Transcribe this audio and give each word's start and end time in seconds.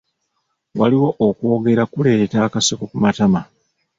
Waliwo 0.79 1.09
okwogera 1.27 1.83
kuleeta 1.91 2.37
akaseko 2.47 2.83
ku 2.91 2.97
matama. 3.03 3.41